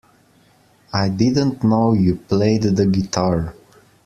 I 0.91 1.09
didn't 1.09 1.63
know 1.63 1.93
you 1.93 2.15
played 2.15 2.63
the 2.63 2.87
guitar! 2.87 3.53